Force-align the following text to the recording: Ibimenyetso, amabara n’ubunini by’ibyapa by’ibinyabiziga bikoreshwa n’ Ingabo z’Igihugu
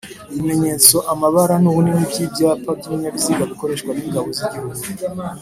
Ibimenyetso, 0.33 0.95
amabara 1.13 1.55
n’ubunini 1.59 2.03
by’ibyapa 2.11 2.69
by’ibinyabiziga 2.77 3.41
bikoreshwa 3.51 3.89
n’ 3.93 3.99
Ingabo 4.05 4.27
z’Igihugu 4.37 4.75